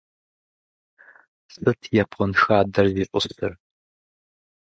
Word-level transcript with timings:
что 1.45 1.61
такое 1.65 1.77
японский 1.99 3.05
сад, 3.39 3.57